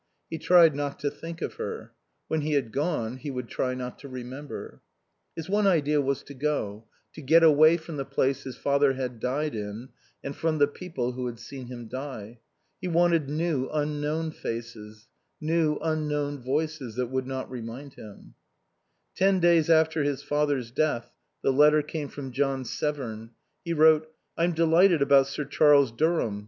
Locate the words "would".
3.29-3.47, 17.11-17.27